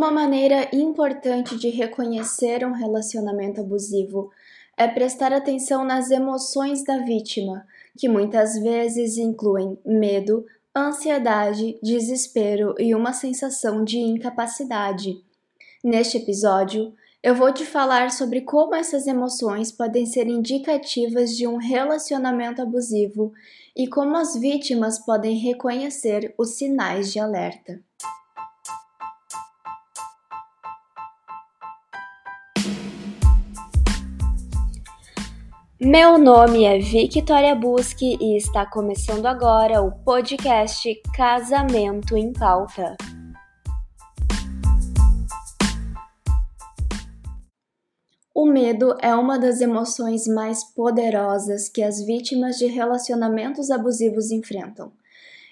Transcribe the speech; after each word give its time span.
Uma 0.00 0.10
maneira 0.10 0.66
importante 0.74 1.58
de 1.58 1.68
reconhecer 1.68 2.66
um 2.66 2.72
relacionamento 2.72 3.60
abusivo 3.60 4.30
é 4.74 4.88
prestar 4.88 5.30
atenção 5.30 5.84
nas 5.84 6.10
emoções 6.10 6.82
da 6.82 6.96
vítima, 6.96 7.66
que 7.98 8.08
muitas 8.08 8.58
vezes 8.58 9.18
incluem 9.18 9.78
medo, 9.84 10.46
ansiedade, 10.74 11.78
desespero 11.82 12.74
e 12.78 12.94
uma 12.94 13.12
sensação 13.12 13.84
de 13.84 13.98
incapacidade. 13.98 15.22
Neste 15.84 16.16
episódio, 16.16 16.94
eu 17.22 17.34
vou 17.34 17.52
te 17.52 17.66
falar 17.66 18.10
sobre 18.10 18.40
como 18.40 18.74
essas 18.74 19.06
emoções 19.06 19.70
podem 19.70 20.06
ser 20.06 20.26
indicativas 20.28 21.36
de 21.36 21.46
um 21.46 21.58
relacionamento 21.58 22.62
abusivo 22.62 23.34
e 23.76 23.86
como 23.86 24.16
as 24.16 24.34
vítimas 24.34 24.98
podem 24.98 25.36
reconhecer 25.36 26.34
os 26.38 26.54
sinais 26.54 27.12
de 27.12 27.18
alerta. 27.18 27.89
Meu 35.82 36.18
nome 36.18 36.64
é 36.64 36.78
Victoria 36.78 37.54
Busque 37.54 38.18
e 38.20 38.36
está 38.36 38.66
começando 38.66 39.24
agora 39.24 39.80
o 39.80 39.90
podcast 39.90 40.94
Casamento 41.16 42.18
em 42.18 42.34
Pauta. 42.34 42.98
O 48.34 48.44
medo 48.44 48.94
é 49.00 49.14
uma 49.14 49.38
das 49.38 49.62
emoções 49.62 50.26
mais 50.26 50.62
poderosas 50.62 51.70
que 51.70 51.82
as 51.82 52.04
vítimas 52.04 52.58
de 52.58 52.66
relacionamentos 52.66 53.70
abusivos 53.70 54.30
enfrentam. 54.30 54.92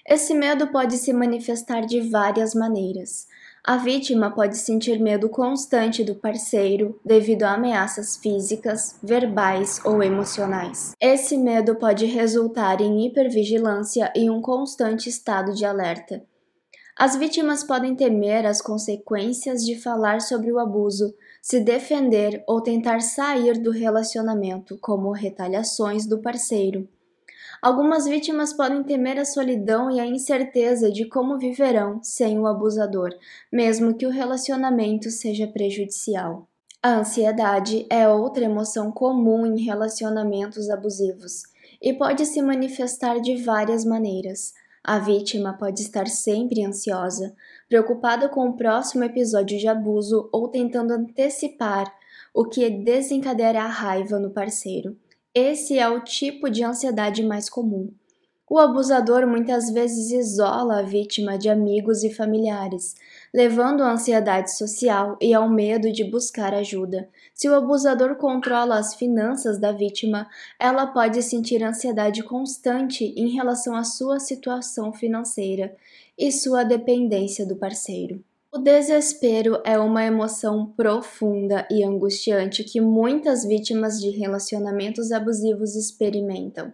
Esse 0.07 0.35
medo 0.35 0.67
pode 0.67 0.97
se 0.97 1.11
manifestar 1.11 1.81
de 1.87 2.01
várias 2.01 2.53
maneiras. 2.53 3.25
A 3.69 3.77
vítima 3.77 4.31
pode 4.31 4.57
sentir 4.57 4.99
medo 4.99 5.29
constante 5.29 6.03
do 6.03 6.15
parceiro 6.15 6.99
devido 7.05 7.43
a 7.43 7.53
ameaças 7.53 8.17
físicas, 8.17 8.97
verbais 9.03 9.79
ou 9.85 10.01
emocionais. 10.01 10.95
Esse 10.99 11.37
medo 11.37 11.75
pode 11.75 12.07
resultar 12.07 12.81
em 12.81 13.05
hipervigilância 13.05 14.11
e 14.15 14.27
um 14.27 14.41
constante 14.41 15.07
estado 15.07 15.53
de 15.53 15.65
alerta. 15.65 16.25
As 16.97 17.15
vítimas 17.15 17.63
podem 17.63 17.95
temer 17.95 18.43
as 18.43 18.59
consequências 18.59 19.63
de 19.63 19.79
falar 19.79 20.19
sobre 20.19 20.51
o 20.51 20.57
abuso, 20.57 21.13
se 21.39 21.59
defender 21.59 22.43
ou 22.47 22.63
tentar 22.63 23.01
sair 23.01 23.61
do 23.61 23.69
relacionamento, 23.69 24.79
como 24.81 25.11
retaliações 25.11 26.07
do 26.07 26.19
parceiro. 26.19 26.89
Algumas 27.61 28.05
vítimas 28.05 28.53
podem 28.53 28.83
temer 28.83 29.19
a 29.19 29.25
solidão 29.25 29.91
e 29.91 29.99
a 29.99 30.05
incerteza 30.05 30.91
de 30.91 31.05
como 31.05 31.37
viverão 31.37 31.99
sem 32.03 32.39
o 32.39 32.47
abusador, 32.47 33.09
mesmo 33.51 33.93
que 33.93 34.05
o 34.05 34.11
relacionamento 34.11 35.09
seja 35.09 35.47
prejudicial. 35.47 36.47
A 36.81 36.99
ansiedade 36.99 37.85
é 37.89 38.07
outra 38.07 38.45
emoção 38.45 38.89
comum 38.91 39.45
em 39.45 39.61
relacionamentos 39.61 40.69
abusivos 40.69 41.43
e 41.81 41.93
pode 41.93 42.25
se 42.25 42.41
manifestar 42.41 43.19
de 43.19 43.43
várias 43.43 43.83
maneiras. 43.83 44.53
A 44.81 44.97
vítima 44.97 45.57
pode 45.57 45.81
estar 45.81 46.07
sempre 46.07 46.63
ansiosa, 46.63 47.35
preocupada 47.67 48.29
com 48.29 48.47
o 48.47 48.55
próximo 48.55 49.03
episódio 49.03 49.59
de 49.59 49.67
abuso 49.67 50.29
ou 50.31 50.47
tentando 50.47 50.93
antecipar 50.93 51.93
o 52.33 52.45
que 52.45 52.69
desencadeará 52.69 53.67
raiva 53.67 54.17
no 54.17 54.29
parceiro. 54.29 54.95
Esse 55.33 55.77
é 55.77 55.87
o 55.87 56.03
tipo 56.03 56.49
de 56.49 56.63
ansiedade 56.63 57.21
mais 57.21 57.47
comum. 57.47 57.93
O 58.49 58.57
abusador 58.57 59.27
muitas 59.27 59.69
vezes 59.69 60.09
isola 60.09 60.79
a 60.79 60.81
vítima 60.81 61.37
de 61.37 61.47
amigos 61.47 62.03
e 62.03 62.11
familiares, 62.11 62.95
levando 63.31 63.83
à 63.83 63.91
ansiedade 63.91 64.57
social 64.57 65.15
e 65.21 65.31
ao 65.31 65.47
medo 65.47 65.91
de 65.91 66.03
buscar 66.03 66.51
ajuda. 66.55 67.07
Se 67.31 67.47
o 67.47 67.53
abusador 67.53 68.15
controla 68.15 68.79
as 68.79 68.95
finanças 68.95 69.59
da 69.59 69.71
vítima, 69.71 70.27
ela 70.59 70.87
pode 70.87 71.21
sentir 71.21 71.63
ansiedade 71.63 72.23
constante 72.23 73.13
em 73.15 73.29
relação 73.29 73.75
à 73.75 73.83
sua 73.83 74.19
situação 74.19 74.91
financeira 74.91 75.75
e 76.17 76.31
sua 76.31 76.63
dependência 76.63 77.45
do 77.45 77.55
parceiro. 77.55 78.23
O 78.51 78.57
desespero 78.57 79.61
é 79.63 79.77
uma 79.77 80.03
emoção 80.03 80.73
profunda 80.75 81.67
e 81.69 81.83
angustiante 81.83 82.63
que 82.63 82.81
muitas 82.81 83.45
vítimas 83.45 83.99
de 84.01 84.09
relacionamentos 84.09 85.11
abusivos 85.11 85.75
experimentam, 85.75 86.73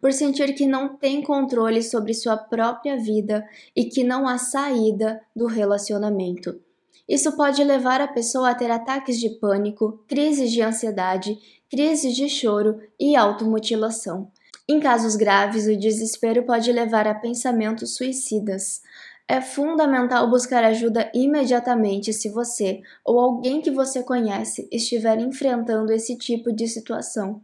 por 0.00 0.12
sentir 0.12 0.54
que 0.54 0.68
não 0.68 0.96
têm 0.96 1.20
controle 1.20 1.82
sobre 1.82 2.14
sua 2.14 2.36
própria 2.36 2.96
vida 2.96 3.44
e 3.74 3.86
que 3.86 4.04
não 4.04 4.28
há 4.28 4.38
saída 4.38 5.20
do 5.34 5.46
relacionamento. 5.46 6.60
Isso 7.08 7.36
pode 7.36 7.62
levar 7.64 8.00
a 8.00 8.06
pessoa 8.06 8.50
a 8.50 8.54
ter 8.54 8.70
ataques 8.70 9.18
de 9.18 9.30
pânico, 9.30 10.04
crises 10.06 10.52
de 10.52 10.62
ansiedade, 10.62 11.36
crises 11.68 12.14
de 12.14 12.28
choro 12.28 12.78
e 13.00 13.16
automutilação. 13.16 14.30
Em 14.68 14.80
casos 14.80 15.14
graves, 15.14 15.68
o 15.68 15.76
desespero 15.76 16.42
pode 16.42 16.72
levar 16.72 17.06
a 17.06 17.14
pensamentos 17.14 17.94
suicidas. 17.94 18.82
É 19.28 19.40
fundamental 19.40 20.30
buscar 20.30 20.62
ajuda 20.62 21.10
imediatamente 21.12 22.12
se 22.12 22.28
você 22.28 22.80
ou 23.04 23.18
alguém 23.18 23.60
que 23.60 23.72
você 23.72 24.00
conhece 24.02 24.68
estiver 24.70 25.18
enfrentando 25.18 25.92
esse 25.92 26.16
tipo 26.16 26.52
de 26.52 26.68
situação. 26.68 27.42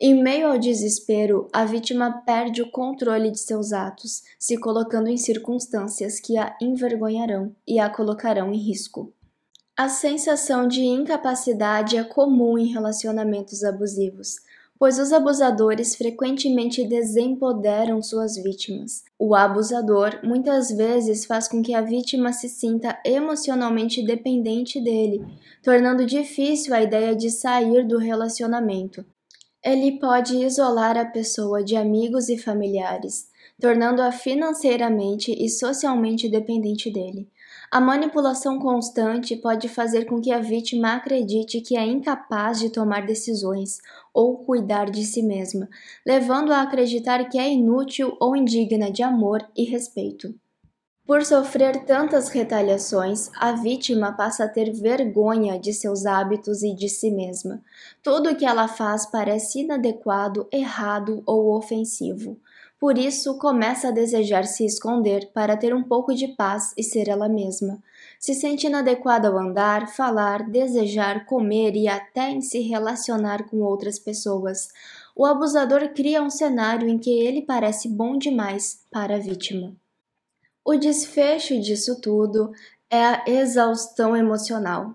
Em 0.00 0.20
meio 0.20 0.48
ao 0.48 0.58
desespero, 0.58 1.48
a 1.52 1.64
vítima 1.64 2.22
perde 2.26 2.60
o 2.62 2.70
controle 2.70 3.30
de 3.30 3.38
seus 3.38 3.72
atos, 3.72 4.24
se 4.40 4.58
colocando 4.58 5.08
em 5.08 5.16
circunstâncias 5.16 6.18
que 6.18 6.36
a 6.36 6.56
envergonharão 6.60 7.54
e 7.66 7.78
a 7.78 7.88
colocarão 7.88 8.52
em 8.52 8.58
risco. 8.58 9.12
A 9.76 9.88
sensação 9.88 10.66
de 10.66 10.82
incapacidade 10.82 11.96
é 11.96 12.02
comum 12.02 12.58
em 12.58 12.66
relacionamentos 12.66 13.62
abusivos 13.62 14.40
pois 14.84 14.98
os 14.98 15.14
abusadores 15.14 15.96
frequentemente 15.96 16.86
desempoderam 16.86 18.02
suas 18.02 18.36
vítimas. 18.36 19.02
O 19.18 19.34
abusador 19.34 20.20
muitas 20.22 20.68
vezes 20.68 21.24
faz 21.24 21.48
com 21.48 21.62
que 21.62 21.72
a 21.72 21.80
vítima 21.80 22.34
se 22.34 22.50
sinta 22.50 23.00
emocionalmente 23.02 24.04
dependente 24.04 24.78
dele, 24.78 25.24
tornando 25.62 26.04
difícil 26.04 26.74
a 26.74 26.82
ideia 26.82 27.16
de 27.16 27.30
sair 27.30 27.88
do 27.88 27.96
relacionamento. 27.96 29.02
Ele 29.64 29.98
pode 29.98 30.36
isolar 30.36 30.98
a 30.98 31.06
pessoa 31.06 31.64
de 31.64 31.76
amigos 31.76 32.28
e 32.28 32.36
familiares, 32.36 33.28
tornando-a 33.58 34.12
financeiramente 34.12 35.32
e 35.32 35.48
socialmente 35.48 36.28
dependente 36.28 36.92
dele. 36.92 37.26
A 37.74 37.80
manipulação 37.80 38.56
constante 38.60 39.34
pode 39.34 39.68
fazer 39.68 40.04
com 40.04 40.20
que 40.20 40.30
a 40.30 40.38
vítima 40.38 40.94
acredite 40.94 41.60
que 41.60 41.76
é 41.76 41.84
incapaz 41.84 42.60
de 42.60 42.70
tomar 42.70 43.04
decisões 43.04 43.78
ou 44.12 44.38
cuidar 44.44 44.88
de 44.88 45.02
si 45.04 45.24
mesma, 45.24 45.68
levando-a 46.06 46.58
a 46.58 46.62
acreditar 46.62 47.28
que 47.28 47.36
é 47.36 47.52
inútil 47.52 48.16
ou 48.20 48.36
indigna 48.36 48.92
de 48.92 49.02
amor 49.02 49.44
e 49.56 49.64
respeito. 49.64 50.32
Por 51.04 51.24
sofrer 51.24 51.84
tantas 51.84 52.28
retaliações, 52.28 53.28
a 53.40 53.50
vítima 53.50 54.12
passa 54.12 54.44
a 54.44 54.48
ter 54.48 54.72
vergonha 54.72 55.58
de 55.58 55.72
seus 55.74 56.06
hábitos 56.06 56.62
e 56.62 56.72
de 56.76 56.88
si 56.88 57.10
mesma. 57.10 57.60
Tudo 58.04 58.30
o 58.30 58.36
que 58.36 58.46
ela 58.46 58.68
faz 58.68 59.04
parece 59.04 59.62
inadequado, 59.62 60.46
errado 60.52 61.24
ou 61.26 61.56
ofensivo. 61.56 62.38
Por 62.84 62.98
isso, 62.98 63.38
começa 63.38 63.88
a 63.88 63.90
desejar 63.90 64.44
se 64.44 64.62
esconder 64.62 65.30
para 65.32 65.56
ter 65.56 65.74
um 65.74 65.82
pouco 65.82 66.14
de 66.14 66.28
paz 66.28 66.74
e 66.76 66.82
ser 66.82 67.08
ela 67.08 67.30
mesma. 67.30 67.82
Se 68.18 68.34
sente 68.34 68.66
inadequada 68.66 69.26
ao 69.26 69.38
andar, 69.38 69.88
falar, 69.88 70.50
desejar, 70.50 71.24
comer 71.24 71.74
e 71.76 71.88
até 71.88 72.28
em 72.28 72.42
se 72.42 72.60
relacionar 72.60 73.48
com 73.48 73.62
outras 73.62 73.98
pessoas. 73.98 74.68
O 75.16 75.24
abusador 75.24 75.94
cria 75.94 76.22
um 76.22 76.28
cenário 76.28 76.86
em 76.86 76.98
que 76.98 77.08
ele 77.08 77.40
parece 77.40 77.88
bom 77.88 78.18
demais 78.18 78.84
para 78.90 79.14
a 79.16 79.18
vítima. 79.18 79.74
O 80.62 80.76
desfecho 80.76 81.58
disso 81.58 82.02
tudo 82.02 82.52
é 82.90 83.02
a 83.02 83.24
exaustão 83.26 84.14
emocional. 84.14 84.92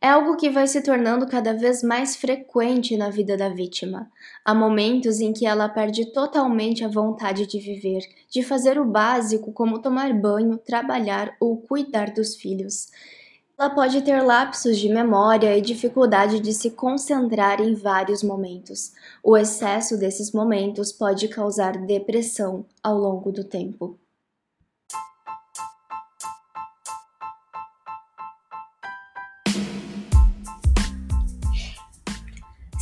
É 0.00 0.08
algo 0.08 0.36
que 0.36 0.48
vai 0.48 0.68
se 0.68 0.80
tornando 0.80 1.26
cada 1.26 1.52
vez 1.52 1.82
mais 1.82 2.14
frequente 2.14 2.96
na 2.96 3.10
vida 3.10 3.36
da 3.36 3.48
vítima. 3.48 4.08
Há 4.44 4.54
momentos 4.54 5.18
em 5.18 5.32
que 5.32 5.44
ela 5.44 5.68
perde 5.68 6.12
totalmente 6.12 6.84
a 6.84 6.88
vontade 6.88 7.46
de 7.48 7.58
viver, 7.58 8.02
de 8.30 8.44
fazer 8.44 8.78
o 8.78 8.84
básico 8.84 9.52
como 9.52 9.82
tomar 9.82 10.14
banho, 10.14 10.56
trabalhar 10.56 11.36
ou 11.40 11.56
cuidar 11.56 12.12
dos 12.12 12.36
filhos. 12.36 12.86
Ela 13.58 13.70
pode 13.70 14.00
ter 14.02 14.22
lapsos 14.22 14.78
de 14.78 14.88
memória 14.88 15.58
e 15.58 15.60
dificuldade 15.60 16.38
de 16.38 16.54
se 16.54 16.70
concentrar 16.70 17.60
em 17.60 17.74
vários 17.74 18.22
momentos. 18.22 18.92
O 19.20 19.36
excesso 19.36 19.98
desses 19.98 20.30
momentos 20.30 20.92
pode 20.92 21.26
causar 21.26 21.76
depressão 21.76 22.64
ao 22.84 22.96
longo 22.96 23.32
do 23.32 23.42
tempo. 23.42 23.98